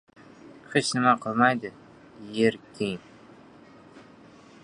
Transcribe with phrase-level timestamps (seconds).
[0.75, 1.71] —Hech nima qilmaydi,
[2.39, 3.07] yer keng.